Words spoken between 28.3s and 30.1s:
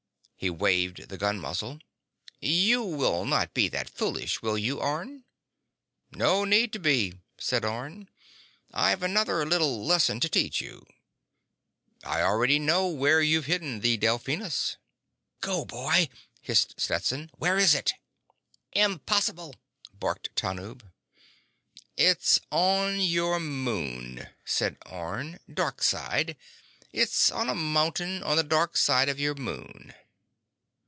the darkside of your moon."